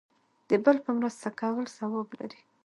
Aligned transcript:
د 0.49 0.51
بل 0.63 0.77
مرسته 0.97 1.29
کول 1.39 1.65
ثواب 1.77 2.07
لري 2.19 2.39